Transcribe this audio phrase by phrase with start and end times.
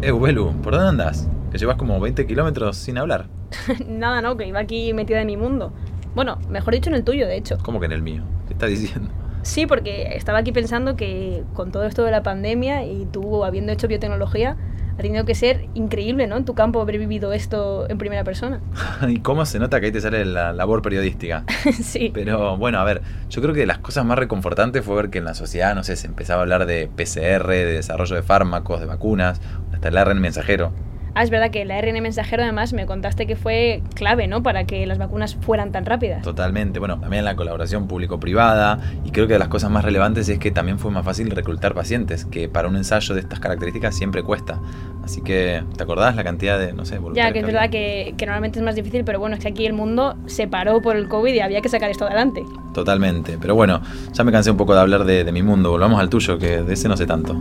[0.00, 1.28] Eh, Belu, ¿por dónde andas?
[1.50, 3.26] Que llevas como 20 kilómetros sin hablar.
[3.88, 5.72] Nada, no, que iba aquí metida en mi mundo.
[6.14, 7.58] Bueno, mejor dicho en el tuyo, de hecho.
[7.64, 8.22] ¿Cómo que en el mío?
[8.46, 9.10] ¿Qué estás diciendo?
[9.42, 13.72] Sí, porque estaba aquí pensando que con todo esto de la pandemia y tú habiendo
[13.72, 14.56] hecho biotecnología,
[14.98, 16.36] ha tenido que ser increíble, ¿no?
[16.36, 18.60] En tu campo haber vivido esto en primera persona.
[19.08, 21.44] ¿Y cómo se nota que ahí te sale la labor periodística?
[21.72, 22.10] sí.
[22.12, 25.24] Pero bueno, a ver, yo creo que las cosas más reconfortantes fue ver que en
[25.24, 28.86] la sociedad, no sé, se empezaba a hablar de PCR, de desarrollo de fármacos, de
[28.86, 29.40] vacunas,
[29.78, 30.72] hasta el ARN mensajero.
[31.14, 34.42] Ah, es verdad que el ARN mensajero además me contaste que fue clave, ¿no?
[34.42, 36.22] Para que las vacunas fueran tan rápidas.
[36.22, 36.78] Totalmente.
[36.80, 40.50] Bueno, también la colaboración público-privada y creo que de las cosas más relevantes es que
[40.50, 44.60] también fue más fácil reclutar pacientes, que para un ensayo de estas características siempre cuesta.
[45.04, 48.26] Así que, ¿te acordás la cantidad de, no sé, Ya, que es verdad que, que,
[48.26, 51.08] normalmente es más difícil, pero bueno, es que aquí el mundo se paró por el
[51.08, 52.44] COVID y había que sacar esto adelante.
[52.74, 53.38] Totalmente.
[53.40, 53.80] Pero bueno,
[54.12, 55.70] ya me cansé un poco de hablar de, de mi mundo.
[55.70, 57.36] Volvamos al tuyo, que de ese no sé tanto.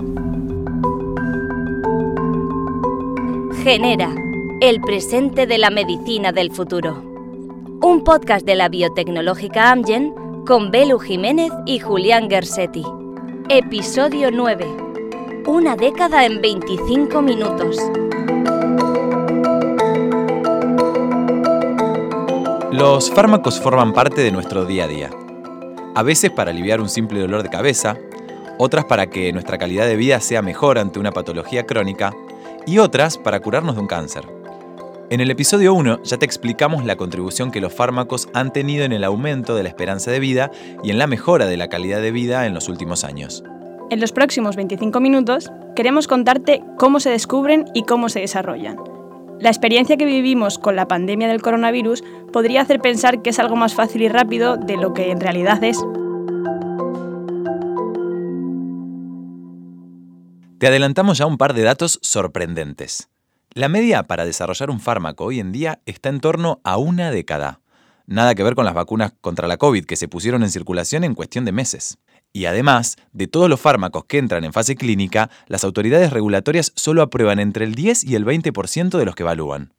[3.68, 4.16] Genera
[4.62, 7.04] el presente de la medicina del futuro.
[7.82, 10.14] Un podcast de la biotecnológica Amgen
[10.46, 12.86] con Belu Jiménez y Julián Gersetti.
[13.50, 14.66] Episodio 9.
[15.48, 17.78] Una década en 25 minutos.
[22.72, 25.10] Los fármacos forman parte de nuestro día a día.
[25.94, 27.98] A veces para aliviar un simple dolor de cabeza,
[28.58, 32.14] otras para que nuestra calidad de vida sea mejor ante una patología crónica
[32.68, 34.26] y otras para curarnos de un cáncer.
[35.10, 38.92] En el episodio 1 ya te explicamos la contribución que los fármacos han tenido en
[38.92, 40.52] el aumento de la esperanza de vida
[40.84, 43.42] y en la mejora de la calidad de vida en los últimos años.
[43.90, 48.76] En los próximos 25 minutos queremos contarte cómo se descubren y cómo se desarrollan.
[49.40, 53.56] La experiencia que vivimos con la pandemia del coronavirus podría hacer pensar que es algo
[53.56, 55.82] más fácil y rápido de lo que en realidad es.
[60.60, 63.10] Te adelantamos ya un par de datos sorprendentes.
[63.54, 67.62] La media para desarrollar un fármaco hoy en día está en torno a una década.
[68.08, 71.14] Nada que ver con las vacunas contra la COVID que se pusieron en circulación en
[71.14, 72.00] cuestión de meses.
[72.34, 77.04] Y además, de todos los fármacos que entran en fase clínica, las autoridades regulatorias solo
[77.04, 79.74] aprueban entre el 10 y el 20% de los que evalúan.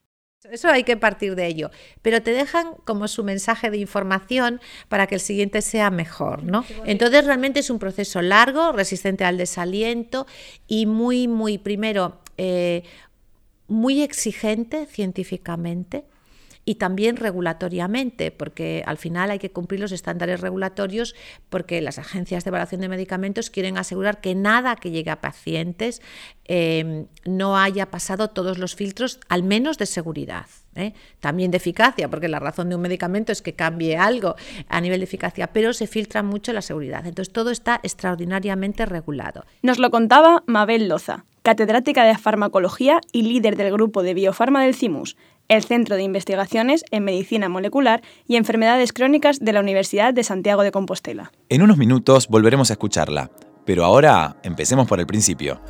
[0.44, 5.08] Eso hay que partir de ello, pero te dejan como su mensaje de información para
[5.08, 6.64] que el siguiente sea mejor, ¿no?
[6.84, 10.28] Entonces realmente es un proceso largo, resistente al desaliento
[10.68, 12.84] y muy, muy, primero, eh,
[13.66, 16.04] muy exigente científicamente
[16.68, 21.14] y también regulatoriamente, porque al final hay que cumplir los estándares regulatorios
[21.48, 26.02] porque las agencias de evaluación de medicamentos quieren asegurar que nada que llegue a pacientes
[26.44, 30.44] eh, no haya pasado todos los filtros, al menos de seguridad.
[30.74, 30.92] ¿eh?
[31.20, 34.36] También de eficacia, porque la razón de un medicamento es que cambie algo
[34.68, 37.06] a nivel de eficacia, pero se filtra mucho la seguridad.
[37.06, 39.46] Entonces todo está extraordinariamente regulado.
[39.62, 44.74] Nos lo contaba Mabel Loza, catedrática de farmacología y líder del grupo de biofarma del
[44.74, 45.16] CIMUS,
[45.48, 50.62] el Centro de Investigaciones en Medicina Molecular y Enfermedades Crónicas de la Universidad de Santiago
[50.62, 51.32] de Compostela.
[51.48, 53.30] En unos minutos volveremos a escucharla,
[53.64, 55.60] pero ahora empecemos por el principio.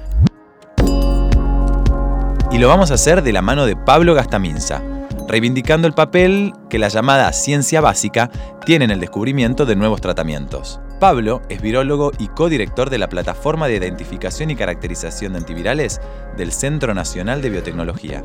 [2.51, 4.83] Y lo vamos a hacer de la mano de Pablo Gastaminza,
[5.29, 8.31] reivindicando el papel que la llamada ciencia básica
[8.67, 10.81] tiene en el descubrimiento de nuevos tratamientos.
[10.99, 16.01] Pablo es virólogo y codirector de la Plataforma de Identificación y Caracterización de Antivirales
[16.37, 18.25] del Centro Nacional de Biotecnología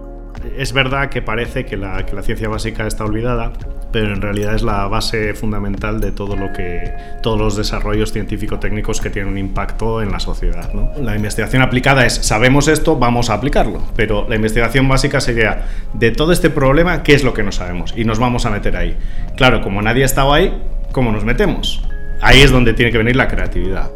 [0.58, 3.54] es verdad que parece que la, ciencia básica está olvidada,
[3.92, 9.02] pero en realidad es la base fundamental de todo lo que, todos los desarrollos científico-técnicos
[9.02, 10.72] que tienen un impacto en la sociedad.
[11.00, 16.12] La investigación aplicada es, sabemos esto, vamos a aplicarlo, pero la investigación básica sería, de
[16.12, 17.94] todo este problema, ¿qué es lo que no sabemos?
[17.96, 18.98] Y nos vamos a meter ahí.
[19.36, 20.54] Claro, como nadie ha estado ahí,
[20.92, 21.84] ¿cómo nos metemos?
[22.22, 23.92] Ahí es donde tiene que venir la creatividad.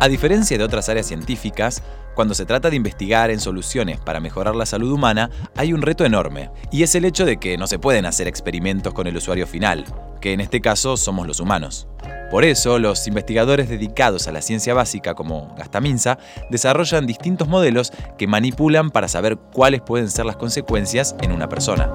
[0.00, 1.82] A diferencia de otras áreas científicas,
[2.14, 6.04] cuando se trata de investigar en soluciones para mejorar la salud humana, hay un reto
[6.04, 9.46] enorme, y es el hecho de que no se pueden hacer experimentos con el usuario
[9.46, 9.84] final,
[10.20, 11.88] que en este caso somos los humanos.
[12.30, 16.18] Por eso, los investigadores dedicados a la ciencia básica como Gastaminza
[16.50, 21.92] desarrollan distintos modelos que manipulan para saber cuáles pueden ser las consecuencias en una persona.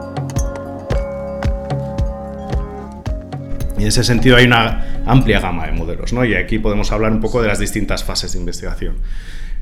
[3.78, 6.26] Y en ese sentido hay una amplia gama de modelos, ¿no?
[6.26, 8.98] Y aquí podemos hablar un poco de las distintas fases de investigación.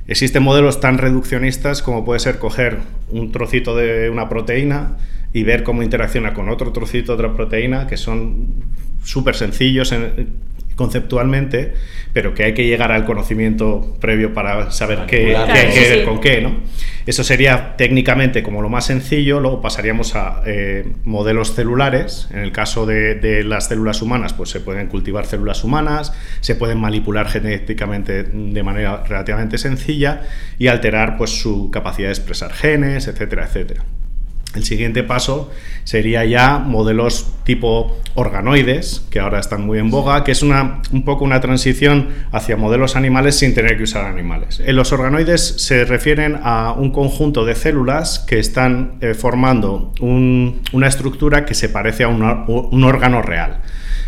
[0.07, 4.97] Existen modelos tan reduccionistas como puede ser coger un trocito de una proteína
[5.33, 8.63] y ver cómo interacciona con otro trocito de otra proteína, que son
[9.03, 9.93] súper sencillos
[10.77, 11.73] conceptualmente,
[12.13, 16.21] pero que hay que llegar al conocimiento previo para saber qué, hay que ver con
[16.21, 16.55] qué, ¿no?
[17.05, 22.51] Eso sería técnicamente como lo más sencillo, luego pasaríamos a eh, modelos celulares, en el
[22.51, 28.23] caso de, las células humanas, pues se pueden cultivar células humanas, se pueden manipular genéticamente
[28.23, 30.21] de manera relativamente sencilla
[30.59, 33.83] y alterar pues su capacidad de expresar genes, etcétera, etcétera.
[34.57, 35.51] El siguiente paso
[35.83, 41.05] sería ya modelos tipo organoides, que ahora están muy en boga, que es una, un
[41.05, 44.59] poco una transición hacia modelos animales sin tener que usar animales.
[44.65, 50.87] En los organoides se refieren a un conjunto de células que están eh, formando una
[50.87, 53.61] estructura que se parece a un órgano real.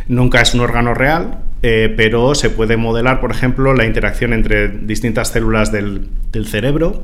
[0.08, 4.70] Nunca es un órgano real, eh, pero se puede modelar, por ejemplo, la interacción entre
[4.70, 7.04] distintas células del, del, cerebro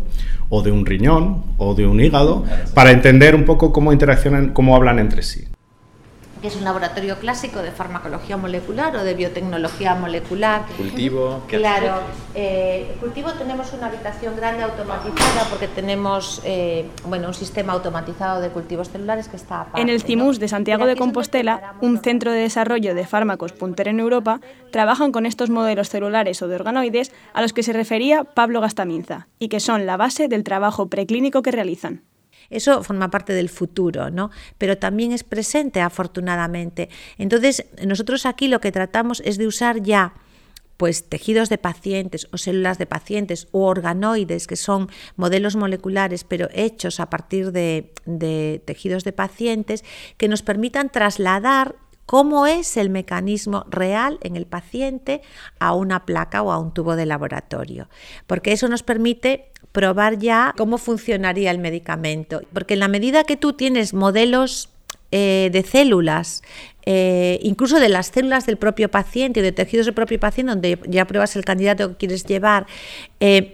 [0.50, 4.76] o de un riñón o de un hígado para entender un poco cómo interaccionan, cómo
[4.76, 5.46] hablan entre sí
[6.48, 10.66] es un laboratorio clásico de farmacología molecular o de biotecnología molecular.
[10.78, 11.44] Cultivo.
[11.48, 12.02] Claro,
[12.34, 18.50] eh, cultivo tenemos una habitación grande automatizada porque tenemos eh, bueno, un sistema automatizado de
[18.50, 19.68] cultivos celulares que está...
[19.76, 24.00] en el CIMUS de Santiago de Compostela, un centro de desarrollo de fármacos puntero en
[24.00, 24.40] Europa,
[24.72, 29.28] trabajan con estos modelos celulares o de organoides a los que se refería Pablo Gastaminza
[29.40, 32.02] y que son la base del trabajo preclínico que realizan.
[32.50, 34.32] Eso forma parte del futuro, ¿no?
[34.58, 36.90] Pero también es presente, afortunadamente.
[37.18, 40.14] Entonces, nosotros aquí lo que tratamos es de usar ya
[40.78, 46.50] pues tejidos de pacientes o células de pacientes o organoides, que son modelos moleculares, pero
[46.54, 49.86] hechos a partir de, de tejidos de pacientes,
[50.18, 51.76] que nos permitan trasladar
[52.06, 55.22] cómo es el mecanismo real en el paciente
[55.60, 57.90] a una placa o a un tubo de laboratorio,
[58.28, 63.36] porque eso nos permite probar ya cómo funcionaría el medicamento, porque en la medida que
[63.36, 64.70] tú tienes modelos
[65.12, 66.42] eh, de células,
[66.86, 71.06] eh, incluso de las células del propio paciente, de tejidos del propio paciente, donde ya
[71.06, 72.68] pruebas el candidato que quieres llevar,
[73.20, 73.54] eh,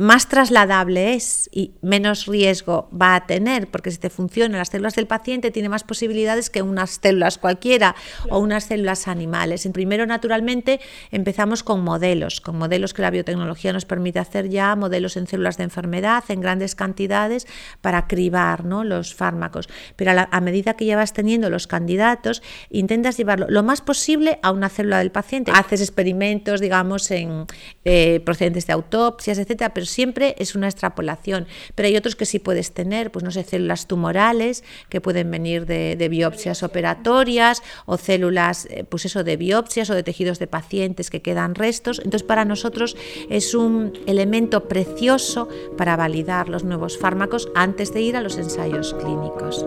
[0.00, 4.94] más trasladable es y menos riesgo va a tener, porque si te funcionan las células
[4.94, 7.94] del paciente, tiene más posibilidades que unas células cualquiera
[8.30, 9.66] o unas células animales.
[9.66, 10.80] En primero, naturalmente,
[11.10, 15.58] empezamos con modelos, con modelos que la biotecnología nos permite hacer ya, modelos en células
[15.58, 17.46] de enfermedad, en grandes cantidades,
[17.82, 18.84] para cribar ¿no?
[18.84, 19.68] los fármacos.
[19.96, 24.50] Pero a, medida que ya vas teniendo los candidatos, intentas llevarlo lo más posible a
[24.50, 25.52] una célula del paciente.
[25.54, 27.44] Haces experimentos, digamos, en
[27.84, 31.46] eh, procedentes de autopsias, etcétera, pero siempre es una extrapolación.
[31.74, 35.66] Pero hay otros que sí puedes tener, pues no sé, células tumorales que pueden venir
[35.66, 41.10] de, biopsias operatorias o células, eh, pues eso, de biopsias o de tejidos de pacientes
[41.10, 41.98] que quedan restos.
[41.98, 42.96] Entonces, para nosotros
[43.28, 48.94] es un elemento precioso para validar los nuevos fármacos antes de ir a los ensayos
[48.94, 49.64] clínicos.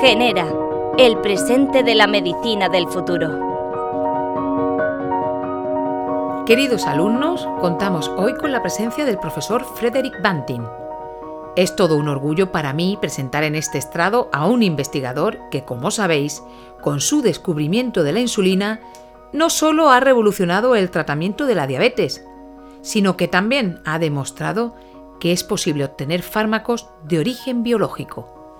[0.00, 0.46] Genera,
[0.96, 3.47] el presente de la medicina del futuro.
[6.48, 10.62] Queridos alumnos, contamos hoy con la presencia del profesor Frederick Banting.
[11.56, 15.90] Es todo un orgullo para mí presentar en este estrado a un investigador que, como
[15.90, 16.42] sabéis,
[16.80, 18.80] con su descubrimiento de la insulina,
[19.34, 22.24] no solo ha revolucionado el tratamiento de la diabetes,
[22.80, 24.74] sino que también ha demostrado
[25.20, 28.56] que es posible obtener fármacos de origen biológico.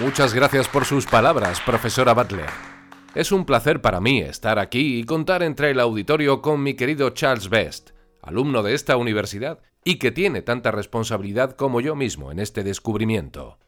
[0.00, 2.77] Muchas gracias por sus palabras, profesora Butler.
[3.18, 7.10] Es un placer para mí estar aquí y contar entre el auditorio con mi querido
[7.10, 7.90] Charles Best,
[8.22, 13.58] alumno de esta universidad y que tiene tanta responsabilidad como yo mismo en este descubrimiento.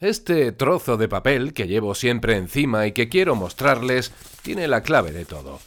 [0.00, 5.12] Este trozo de papel que llevo siempre encima y que quiero mostrarles tiene la clave
[5.12, 5.60] de todo.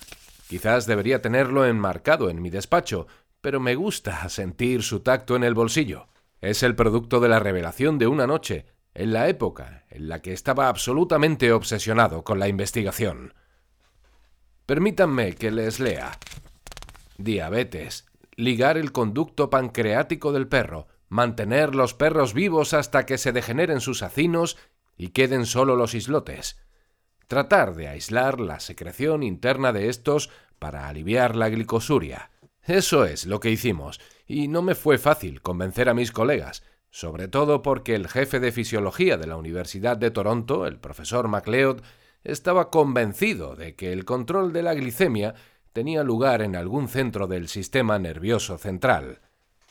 [0.49, 3.07] Quizás debería tenerlo enmarcado en mi despacho,
[3.39, 6.09] pero me gusta sentir su tacto en el bolsillo.
[6.41, 10.33] Es el producto de la revelación de una noche, en la época en la que
[10.33, 13.33] estaba absolutamente obsesionado con la investigación.
[14.69, 16.19] Permítanme que les lea.
[17.17, 18.05] Diabetes.
[18.35, 20.87] Ligar el conducto pancreático del perro.
[21.07, 24.57] Mantener los perros vivos hasta que se degeneren sus acinos
[24.95, 26.61] y queden solo los islotes.
[27.27, 32.29] Tratar de aislar la secreción interna de estos para aliviar la glicosuria.
[32.61, 36.61] Eso es lo que hicimos, y no me fue fácil convencer a mis colegas,
[36.91, 41.81] sobre todo porque el jefe de fisiología de la Universidad de Toronto, el profesor MacLeod,
[42.23, 45.35] estaba convencido de que el control de la glicemia
[45.73, 49.21] tenía lugar en algún centro del sistema nervioso central.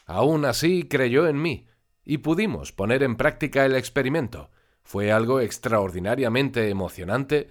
[0.06, 1.66] Aún así creyó en mí,
[2.04, 4.50] y pudimos poner en práctica el experimento.
[4.82, 7.50] Fue algo extraordinariamente emocionante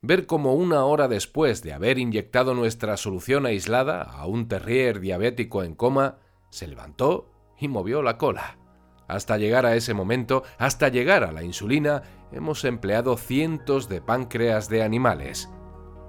[0.00, 5.62] ver cómo una hora después de haber inyectado nuestra solución aislada a un terrier diabético
[5.62, 6.18] en coma,
[6.50, 8.58] se levantó y movió la cola.
[9.08, 14.68] Hasta llegar a ese momento, hasta llegar a la insulina, hemos empleado cientos de páncreas
[14.68, 15.48] de animales.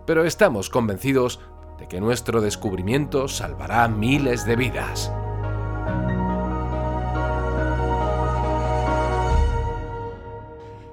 [0.06, 1.40] Pero estamos convencidos
[1.78, 5.12] de que nuestro descubrimiento salvará miles de vidas.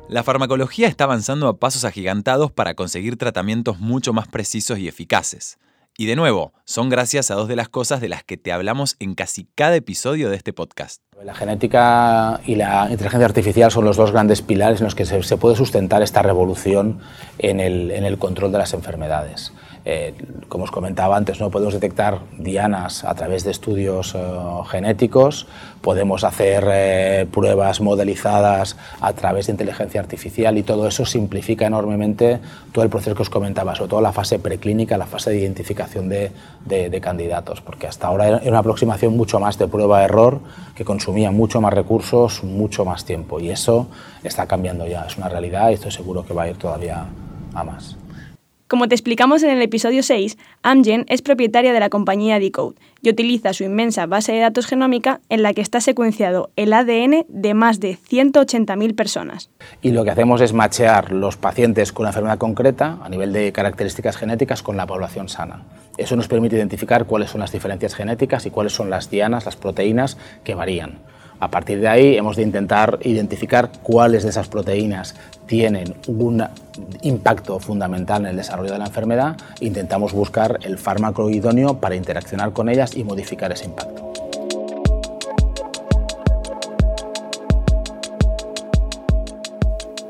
[0.09, 5.59] La farmacología está avanzando a pasos agigantados para conseguir tratamientos mucho más precisos y eficaces.
[5.99, 8.97] Y de nuevo, son gracias a dos de las cosas de las que te hablamos
[9.01, 11.01] en casi cada episodio de este podcast.
[11.25, 15.37] La genética y la inteligencia artificial son los dos grandes pilares en los que se,
[15.39, 17.01] puede sustentar esta revolución
[17.39, 19.55] en el control de las enfermedades.
[19.89, 20.15] Eh,
[20.49, 21.49] como os comentaba antes, ¿no?
[21.49, 24.19] podemos detectar dianas a través de estudios eh,
[24.69, 25.47] genéticos,
[25.81, 32.41] podemos hacer eh, pruebas modelizadas a través de inteligencia artificial y todo eso simplifica enormemente
[32.73, 36.09] todo el proceso que os comentaba, sobre todo la fase preclínica, la fase de identificación
[36.09, 36.33] de,
[36.65, 40.41] de candidatos, porque hasta ahora era una aproximación mucho más de prueba-error
[40.75, 43.87] que consumía mucho más recursos, mucho más tiempo y eso
[44.25, 47.07] está cambiando ya, es una realidad y estoy seguro que va a ir todavía
[47.55, 47.97] a más.
[48.69, 53.11] Como te explicamos en el episodio 6, Amgen es propietaria de la compañía Decode y
[53.11, 57.55] utiliza su inmensa base de datos genómica en la que está secuenciado el ADN de
[57.55, 59.51] más de 180.000 personas.
[59.83, 63.53] Y lo que hacemos es machear los pacientes con una enfermedad concreta a nivel de
[63.53, 65.63] características genéticas con la población sana.
[65.97, 69.55] Eso nos permite identificar cuáles son las diferencias genéticas y cuáles son las dianas, las
[69.55, 70.99] proteínas que varían.
[71.39, 75.15] A partir de ahí hemos de intentar identificar cuáles de esas proteínas
[75.47, 76.43] tienen un
[77.03, 82.53] impacto fundamental en el desarrollo de la enfermedad intentamos buscar el fármaco idóneo para interaccionar
[82.53, 84.13] con ellas y modificar ese impacto.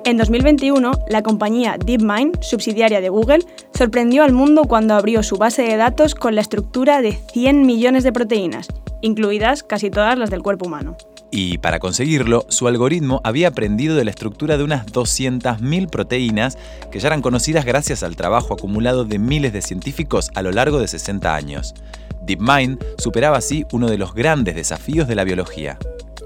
[0.05, 3.41] En 2021, la compañía DeepMind, subsidiaria de Google,
[3.75, 8.05] sorprendió al mundo cuando abrió su base de datos con la estructura de 100 millones
[8.05, 8.69] de proteínas,
[9.01, 10.97] incluidas casi todas las del cuerpo humano.
[11.31, 16.57] Y para conseguirlo, su algoritmo había aprendido de la estructura de unas 200.000 proteínas
[16.91, 20.79] que ya eran conocidas gracias al trabajo acumulado de miles de científicos a lo largo
[20.79, 21.75] de 60 años.
[22.23, 25.79] DeepMind superaba así uno de los grandes desafíos de la biología.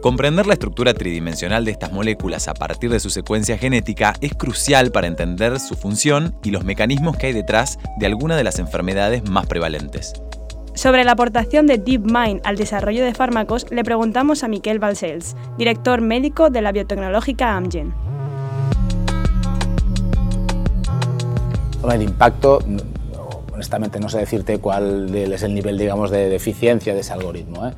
[0.03, 4.93] Comprender la estructura tridimensional de estas moléculas a partir de su secuencia genética es crucial
[4.93, 9.29] para entender su función y los mecanismos que hay detrás de alguna de las enfermedades
[9.29, 10.15] más prevalentes.
[10.75, 16.01] Sobre la aportación de DeepMind al desarrollo de fármacos, le preguntamos a Miquel Balcells, director
[16.01, 17.93] médico de la biotecnológica Amgen.
[21.93, 22.61] El impacto,
[23.53, 27.73] honestamente no sé decirte cuál es el nivel digamos, de, eficiencia de ese algoritmo, ¿eh?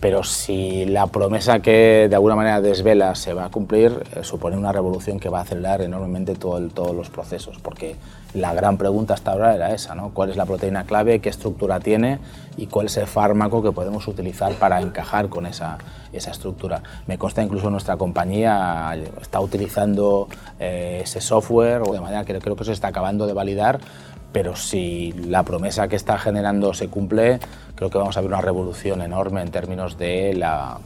[0.00, 4.56] Pero si la promesa que de alguna manera desvela se va a cumplir, eh, supone
[4.56, 7.96] una revolución que va a acelerar enormemente todo todos los procesos, porque
[8.34, 10.10] la gran pregunta hasta ahora era esa, ¿no?
[10.10, 12.18] ¿Cuál es la proteína clave, qué estructura tiene
[12.56, 15.78] y cuál es el fármaco que podemos utilizar para encajar con esa,
[16.12, 16.82] esa estructura?
[17.06, 22.64] Me consta incluso nuestra compañía está utilizando eh, ese software, de manera que creo que
[22.64, 23.80] se está acabando de validar,
[24.34, 27.38] pero si la promesa que está generando se cumple,
[27.76, 30.80] creo que vamos a ver una revolución enorme en términos de la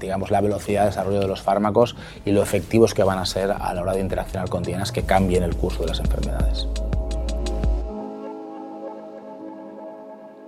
[0.00, 3.50] digamos, la velocidad de desarrollo de los fármacos y lo efectivos que van a ser
[3.50, 6.66] a la hora de interaccionar con dianas que cambien el curso de las enfermedades.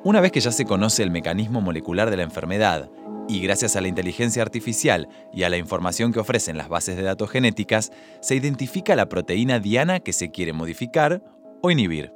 [0.02, 2.88] Una vez que ya se conoce el mecanismo molecular de la enfermedad
[3.28, 7.02] y gracias a la inteligencia artificial y a la información que ofrecen las bases de
[7.02, 11.22] datos genéticas, se identifica la proteína diana que se quiere modificar
[11.62, 12.12] o inhibir.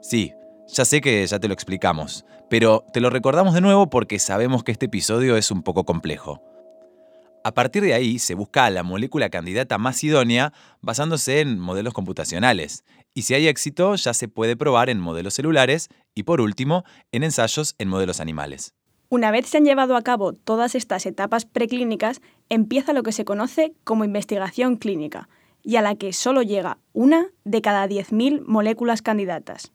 [0.00, 0.32] Sí,
[0.68, 4.64] ya sé que ya te lo explicamos, pero te lo recordamos de nuevo porque sabemos
[4.64, 6.42] que este episodio es un poco complejo.
[7.44, 12.84] A partir de ahí se busca la molécula candidata más idónea basándose en modelos computacionales,
[13.14, 17.22] y si hay éxito ya se puede probar en modelos celulares y por último en
[17.22, 18.74] ensayos en modelos animales.
[19.08, 23.24] Una vez se han llevado a cabo todas estas etapas preclínicas, empieza lo que se
[23.24, 25.28] conoce como investigación clínica,
[25.66, 29.72] y a la que solo llega una de cada 10.000 moléculas candidatas.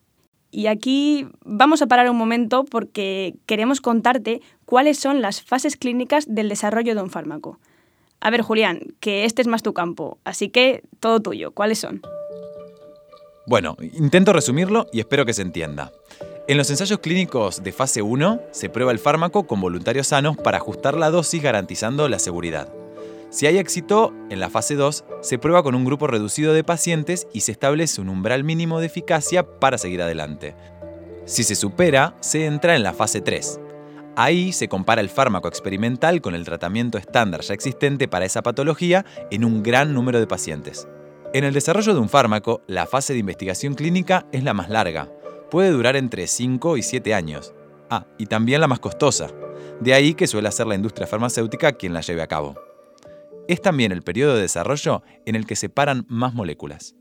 [0.49, 6.33] Y aquí vamos a parar un momento porque queremos contarte cuáles son las fases clínicas
[6.33, 7.59] del desarrollo de un fármaco.
[8.21, 12.01] A ver, Julián, que este es más tu campo, así que todo tuyo, ¿cuáles son?
[13.45, 15.91] Bueno, intento resumirlo y espero que se entienda.
[16.47, 20.57] En los ensayos clínicos de fase 1 se prueba el fármaco con voluntarios sanos para
[20.57, 22.69] ajustar la dosis garantizando la seguridad.
[23.31, 27.29] Si hay éxito, en la fase 2 se prueba con un grupo reducido de pacientes
[27.33, 30.53] y se establece un umbral mínimo de eficacia para seguir adelante.
[31.23, 33.61] Si se supera, se entra en la fase 3.
[34.17, 39.05] Ahí se compara el fármaco experimental con el tratamiento estándar ya existente para esa patología
[39.31, 40.89] en un gran número de pacientes.
[41.33, 45.09] En el desarrollo de un fármaco, la fase de investigación clínica es la más larga.
[45.49, 47.53] Puede durar entre 5 y 7 años.
[47.89, 49.29] Ah, y también la más costosa.
[49.79, 52.70] De ahí que suele ser la industria farmacéutica quien la lleve a cabo.
[53.51, 56.95] Es también el periodo de desarrollo en el que se paran más moléculas.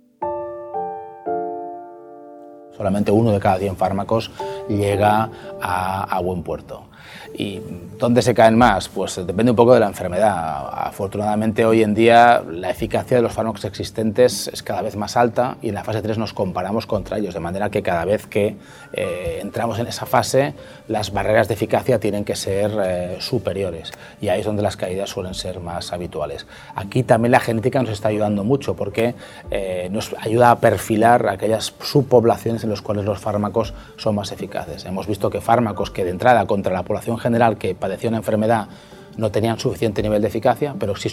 [2.76, 4.32] Solamente uno de cada 100 fármacos
[4.68, 5.30] llega
[5.62, 6.89] a, buen puerto.
[7.34, 7.60] ¿Y
[7.98, 8.88] dónde se caen más?
[8.88, 10.68] Pues depende un poco de la enfermedad.
[10.72, 15.56] Afortunadamente hoy en día la eficacia de los fármacos existentes es cada vez más alta
[15.62, 18.56] y en la fase 3 nos comparamos contra ellos, de manera que cada vez que
[18.92, 20.54] eh, entramos en esa fase
[20.88, 25.10] las barreras de eficacia tienen que ser eh, superiores y ahí es donde las caídas
[25.10, 26.46] suelen ser más habituales.
[26.74, 29.14] Aquí también la genética nos está ayudando mucho porque
[29.50, 34.84] eh, nos ayuda a perfilar aquellas subpoblaciones en las cuales los fármacos son más eficaces.
[34.84, 38.68] Hemos visto que fármacos que de entrada contra la población general que padecía una enfermedad
[39.16, 41.10] no tenían suficiente nivel de eficacia, pero si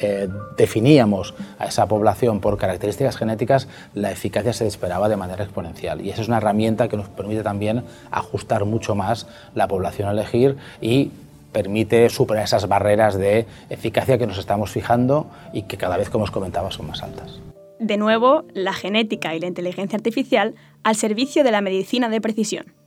[0.00, 6.00] eh, definíamos a esa población por características genéticas, la eficacia se esperaba de manera exponencial.
[6.00, 10.12] Y esa es una herramienta que nos permite también ajustar mucho más la población a
[10.12, 11.10] elegir y
[11.52, 16.24] permite superar esas barreras de eficacia que nos estamos fijando y que cada vez, como
[16.24, 17.40] os comentaba, son más altas.
[17.80, 22.79] De nuevo, la genética y la inteligencia artificial al servicio de la medicina de precisión.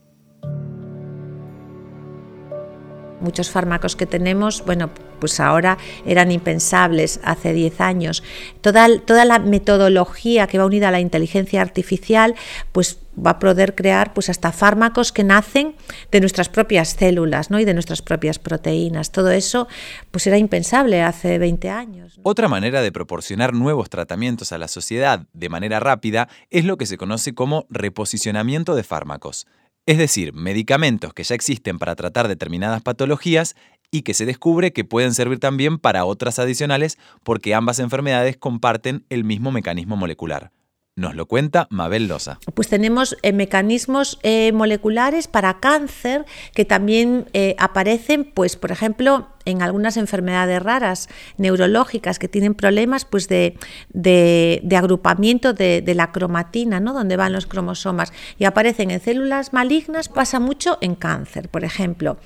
[3.24, 8.24] Muchos fármacos que tenemos, bueno, pues ahora eran impensables hace 10 años.
[8.62, 12.36] Toda, toda la metodología que va unida a la inteligencia artificial,
[12.74, 15.76] pues va a poder crear pues hasta fármacos que nacen
[16.12, 17.60] de nuestras propias células ¿no?
[17.60, 19.12] y de nuestras propias proteínas.
[19.12, 19.68] Todo eso
[20.12, 22.20] pues era impensable hace 20 años.
[22.24, 26.86] Otra manera de proporcionar nuevos tratamientos a la sociedad de manera rápida es lo que
[26.86, 29.48] se conoce como reposicionamiento de fármacos
[29.86, 33.56] es decir, medicamentos que ya existen para tratar determinadas patologías
[33.92, 39.06] y que se descubre que pueden servir también para otras adicionales porque ambas enfermedades comparten
[39.10, 40.52] el mismo mecanismo molecular.
[40.96, 42.38] Nos lo cuenta Mabel Loza.
[42.54, 46.24] Pues tenemos eh, mecanismos eh, moleculares para cáncer
[46.54, 53.06] que también eh, aparecen, pues, por ejemplo, en algunas enfermedades raras neurológicas que tienen problemas
[53.06, 53.58] pues, de,
[54.78, 56.94] agrupamiento de, la cromatina, ¿no?
[56.94, 62.18] donde van los cromosomas, y aparecen en células malignas, pasa mucho en cáncer, por ejemplo.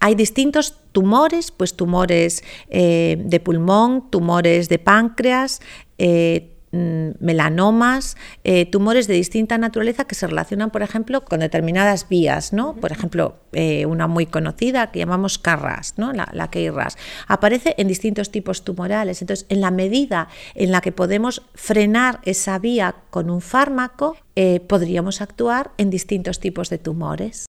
[0.00, 5.60] Hay distintos tumores, pues tumores de pulmón, tumores de páncreas,
[7.20, 12.74] melanomas, eh, tumores de distinta naturaleza que se relacionan, por ejemplo, con determinadas vías, ¿no?
[12.74, 16.12] Por ejemplo, eh, una muy conocida que llamamos CARRAS, ¿no?
[16.12, 16.96] La, la KRAS.
[17.26, 19.20] Aparece en distintos tipos tumorales.
[19.22, 24.60] Entonces, en la medida en la que podemos frenar esa vía con un fármaco, eh,
[24.60, 27.46] podríamos actuar en distintos tipos de tumores.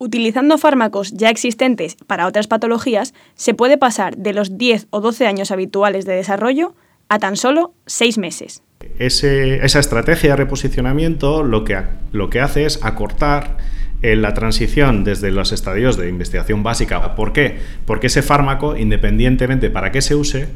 [0.00, 5.26] Utilizando fármacos ya existentes para otras patologías, se puede pasar de los 10 o 12
[5.26, 6.74] años habituales de desarrollo
[7.08, 8.62] a tan solo 6 meses
[8.98, 11.80] esa estrategia de reposicionamiento lo que,
[12.12, 13.56] lo que hace es acortar
[14.02, 17.16] eh, la transición desde los estadios de investigación básica.
[17.16, 17.58] ¿Por qué?
[17.86, 20.48] Porque ese fármaco, independientemente para qué se use,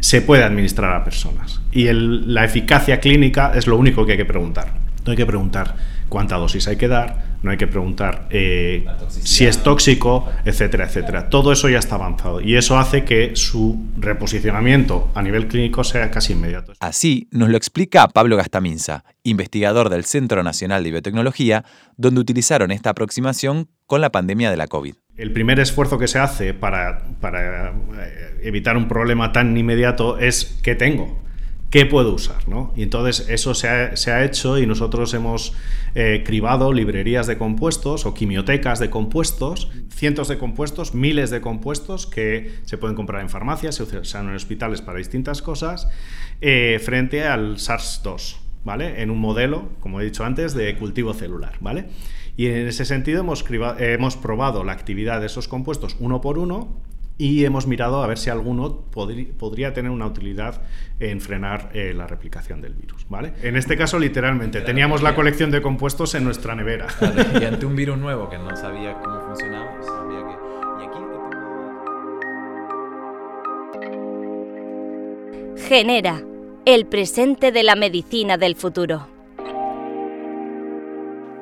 [0.00, 1.60] se puede administrar a personas.
[1.72, 4.72] Y la eficacia clínica es lo único que hay que preguntar.
[5.04, 5.76] No hay que preguntar
[6.08, 11.28] cuánta dosis hay que dar, no hay que preguntar eh, si es tóxico, etcétera, etcétera.
[11.28, 16.10] Todo eso ya está avanzado y eso hace que su reposicionamiento a nivel clínico sea
[16.10, 16.72] casi inmediato.
[16.80, 21.64] Así nos lo explica Pablo Gastaminza, investigador del Centro Nacional de Biotecnología,
[21.96, 24.94] donde utilizaron esta aproximación con la pandemia de la COVID.
[25.16, 30.58] El primer esfuerzo que se hace para, para eh, evitar un problema tan inmediato es
[30.62, 31.20] ¿qué tengo?
[31.70, 32.48] ¿Qué puedo usar?
[32.48, 32.72] ¿no?
[32.76, 35.54] Y entonces eso se ha, hecho y nosotros hemos
[35.94, 42.06] eh, cribado librerías de compuestos o quimiotecas de compuestos, cientos de compuestos, miles de compuestos
[42.06, 45.88] que se pueden comprar en farmacias, se usan en hospitales para distintas cosas,
[46.40, 49.02] eh, frente al SARS-2, ¿vale?
[49.02, 51.86] En un modelo, como he dicho antes, de cultivo celular, ¿vale?
[52.36, 53.44] Y en ese sentido hemos,
[53.78, 56.80] hemos probado la actividad de esos compuestos uno por uno
[57.20, 60.62] y hemos mirado a ver si alguno podría tener una utilidad
[61.00, 63.04] en frenar eh, la replicación del virus.
[63.10, 63.34] ¿vale?
[63.42, 66.86] En este caso, literalmente, teníamos la colección de compuestos en nuestra nevera.
[67.38, 70.20] y ante un virus nuevo que no sabía cómo funcionaba, pues sabía
[75.58, 75.68] que...
[75.68, 76.22] Genera,
[76.64, 79.08] el presente de la medicina del futuro.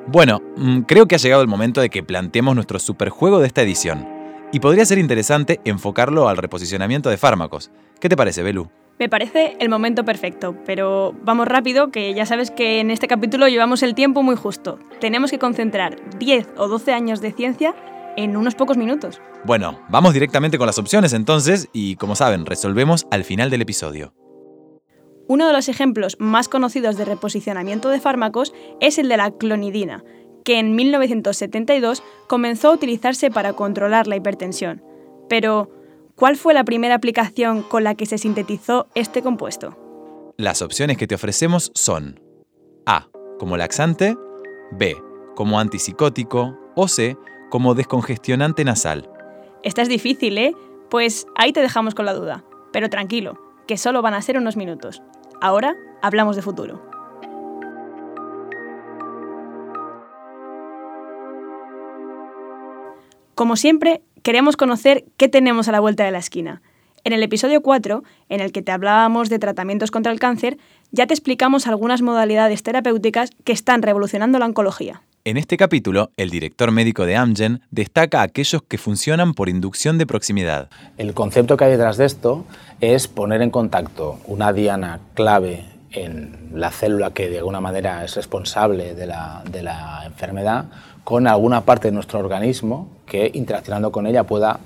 [0.09, 3.63] Bueno, mm, creo que ha llegado el momento de que planteemos nuestro superjuego de esta
[3.63, 4.18] edición.
[4.51, 7.71] Y podría ser interesante enfocarlo al reposicionamiento de fármacos.
[8.01, 8.71] ¿Qué te parece, Belu?
[8.99, 13.47] Me parece el momento perfecto, pero vamos rápido, que ya sabes que en este capítulo
[13.47, 14.79] llevamos el tiempo muy justo.
[15.01, 17.75] Tenemos que concentrar 10 o 12 años de ciencia
[18.17, 19.21] en unos pocos minutos.
[19.45, 24.15] Bueno, vamos directamente con las opciones entonces y como saben, resolvemos al final del episodio.
[25.29, 30.03] Uno de los ejemplos más conocidos de reposicionamiento de fármacos es el de la clonidina,
[30.49, 34.83] que en 1972 comenzó a utilizarse para controlar la hipertensión.
[35.29, 35.71] Pero,
[36.15, 39.77] ¿cuál fue la primera aplicación con la que se sintetizó este compuesto?
[40.39, 42.19] Las opciones que te ofrecemos son
[42.87, 43.09] A,
[43.39, 44.17] como laxante,
[44.73, 44.97] B,
[45.37, 47.19] como antipsicótico o C,
[47.51, 49.07] como descongestionante nasal.
[49.63, 50.55] Esta es difícil, ¿eh?
[50.89, 52.43] Pues ahí te dejamos con la duda.
[52.73, 55.03] Pero tranquilo, que solo van a ser unos minutos.
[55.43, 56.98] Ahora hablamos de futuro.
[63.39, 66.61] Como siempre, queremos conocer qué tenemos a la vuelta de la esquina.
[67.05, 70.59] En el episodio 4, en el que te hablábamos de tratamientos contra el cáncer,
[70.91, 75.03] ya te explicamos algunas modalidades terapéuticas que están revolucionando la oncología.
[75.23, 80.07] En este capítulo, el director médico de Amgen destaca aquellos que funcionan por inducción de
[80.07, 80.69] proximidad.
[80.97, 82.45] El concepto que hay detrás de esto
[82.81, 88.17] es poner en contacto una diana clave en la célula que de alguna manera es
[88.17, 90.67] responsable de la, de la enfermedad
[91.09, 94.61] con alguna parte de nuestro organismo que interaccionando con ella pueda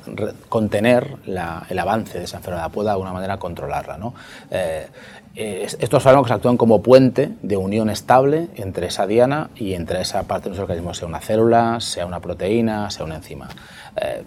[0.49, 3.97] contener el avance de esa enfermedad, pueda de alguna manera controlarla.
[3.97, 4.13] ¿no?
[4.51, 4.89] Eh,
[5.37, 10.47] estos fármacos actúan como puente de unión estable entre esa diana y entre esa parte
[10.47, 13.49] de nuestro organismo, sea una célula, sea una proteína, sea una enzima.
[13.95, 14.25] Eh,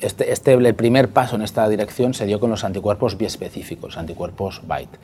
[0.00, 4.60] este, este, el primer paso en esta dirección se dio con los anticuerpos biespecíficos, anticuerpos
[4.62, 4.98] BITE.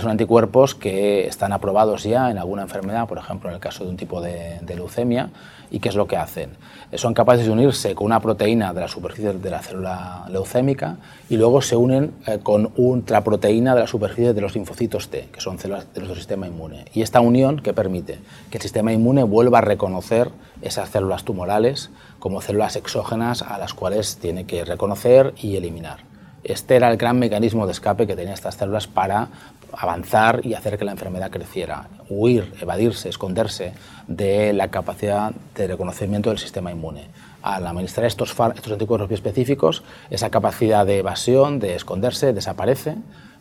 [0.00, 3.90] Son anticuerpos que están aprobados ya en alguna enfermedad, por ejemplo en el caso de
[3.90, 5.30] un tipo de, leucemia,
[5.70, 6.50] y ¿qué es lo que hacen?
[6.94, 10.96] Son capaces de unirse con una proteína de la superficie de la célula leucémica
[11.28, 15.28] y luego se unen eh, con otra proteína de la superficie de los linfocitos T,
[15.32, 16.86] que son células de nuestro sistema inmune.
[16.92, 18.18] Y esta unión que permite
[18.50, 20.30] que el sistema inmune vuelva a reconocer
[20.62, 26.10] esas células tumorales como células exógenas a las cuales tiene que reconocer y eliminar.
[26.42, 29.28] Este era el gran mecanismo de escape que tenían estas células para
[29.72, 33.72] avanzar y hacer que la enfermedad creciera, huir, evadirse, esconderse
[34.06, 37.08] de la capacidad de reconocimiento del sistema inmune.
[37.42, 42.96] Al administrar estos, anticuerpos específicos, esa capacidad de evasión, de esconderse, desaparece,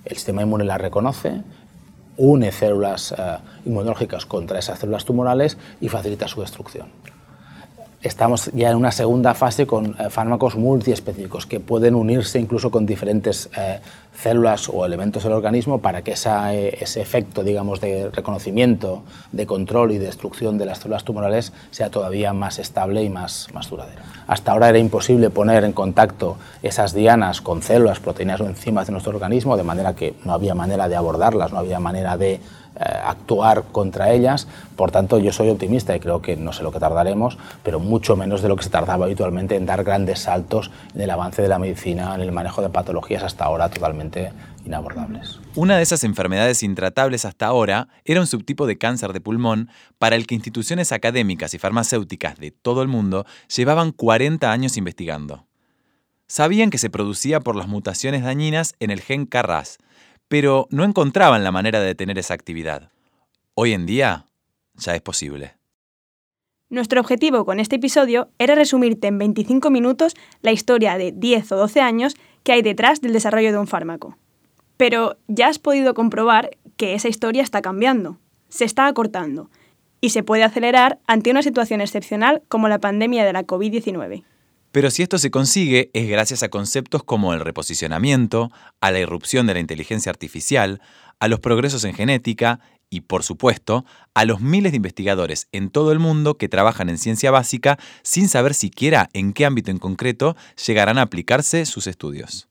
[0.05, 1.41] el sistema inmune la reconoce,
[2.17, 6.87] une células eh, inmunológicas contra esas células tumorales y facilita su destrucción
[8.01, 12.85] estamos ya en una segunda fase con eh, fármacos multiespecíficos que pueden unirse incluso con
[12.85, 13.79] diferentes eh,
[14.15, 19.91] células o elementos del organismo para que eh, ese efecto digamos, de reconocimiento, de control
[19.91, 24.01] y destrucción de las células tumorales sea todavía más estable y más, más duradero.
[24.27, 28.93] Hasta ahora era imposible poner en contacto esas dianas con células, proteínas o enzimas de
[28.93, 32.39] nuestro organismo, de manera que no había manera de abordarlas, no había manera de
[32.79, 34.47] actuar contra ellas.
[34.75, 38.15] Por tanto, yo soy optimista y creo que no sé lo que tardaremos, pero mucho
[38.15, 41.47] menos de lo que se tardaba habitualmente en dar grandes saltos en el avance de
[41.47, 44.31] la medicina, en el manejo de patologías hasta ahora totalmente
[44.65, 45.39] inabordables.
[45.55, 50.15] Una de esas enfermedades intratables hasta ahora era un subtipo de cáncer de pulmón para
[50.15, 55.47] el que instituciones académicas y farmacéuticas de todo el mundo llevaban 40 años investigando.
[56.27, 59.79] Sabían que se producía por las mutaciones dañinas en el gen KRAS,
[60.29, 62.91] pero no encontraban la manera de detener esa actividad.
[63.55, 64.25] Hoy en día
[64.75, 65.55] ya es posible.
[66.69, 71.57] Nuestro objetivo con este episodio era resumirte en 25 minutos la historia de 10 o
[71.57, 74.17] 12 años que hay detrás del desarrollo de un fármaco.
[74.77, 79.49] Pero ya has podido comprobar que esa historia está cambiando, se está acortando
[79.99, 84.23] y se puede acelerar ante una situación excepcional como la pandemia de la COVID-19.
[84.71, 88.51] Pero si esto se consigue es gracias a conceptos como el reposicionamiento,
[88.81, 90.79] a la irrupción de la inteligencia artificial,
[91.19, 92.59] a los progresos en genética
[92.91, 96.97] y, por supuesto, a los miles de investigadores en todo el mundo que trabajan en
[96.97, 100.35] ciencia básica sin saber siquiera en qué ámbito en concreto
[100.67, 102.47] llegarán a aplicarse sus estudios.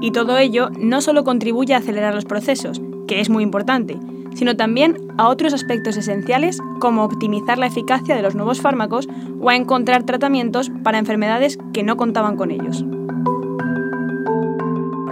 [0.00, 3.98] Y todo ello no solo contribuye a acelerar los procesos, que es muy importante,
[4.34, 9.08] sino también a otros aspectos esenciales como optimizar la eficacia de los nuevos fármacos
[9.40, 12.84] o a encontrar tratamientos para enfermedades que no contaban con ellos.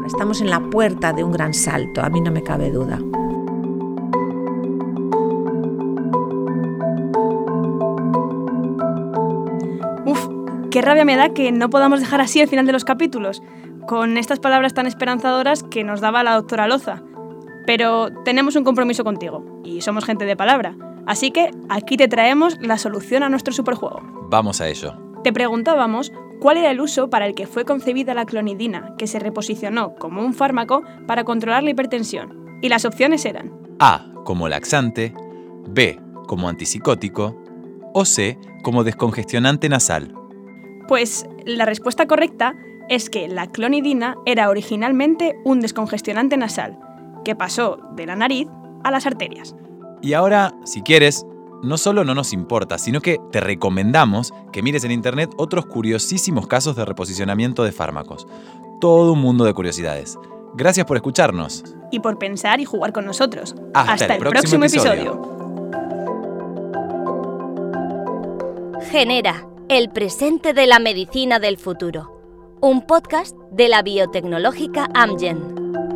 [0.09, 2.99] Estamos en la puerta de un gran salto, a mí no me cabe duda.
[10.07, 10.29] Uf,
[10.71, 13.43] qué rabia me da que no podamos dejar así el final de los capítulos,
[13.87, 17.03] con estas palabras tan esperanzadoras que nos daba la doctora Loza.
[17.69, 20.75] Pero tenemos un compromiso contigo y somos gente de palabra.
[21.07, 24.01] Así que aquí te traemos la solución a nuestro superjuego.
[24.31, 24.95] Vamos a ello.
[25.23, 29.19] Te preguntábamos cuál era el uso para el que fue concebida la clonidina, que se
[29.19, 32.59] reposicionó como un fármaco para controlar la hipertensión.
[32.63, 35.13] Y las opciones eran A como laxante,
[35.69, 37.37] B como antipsicótico
[37.93, 40.15] o C como descongestionante nasal.
[40.89, 42.55] Pues la respuesta correcta
[42.89, 46.79] es que la clonidina era originalmente un descongestionante nasal,
[47.25, 48.49] que pasó de la nariz
[48.85, 49.55] a las arterias.
[50.01, 51.27] Y ahora, si quieres,
[51.63, 56.47] no solo no nos importa, sino que te recomendamos que mires en internet otros curiosísimos
[56.47, 58.27] casos de reposicionamiento de fármacos.
[58.81, 60.19] Todo un mundo de curiosidades.
[60.55, 61.65] Gracias por escucharnos.
[61.91, 63.55] Y por pensar y jugar con nosotros.
[63.75, 65.21] Hasta, el, próximo, episodio.
[68.91, 72.15] Genera, el presente de la medicina del futuro.
[72.61, 75.88] Un podcast de la biotecnológica Amgen.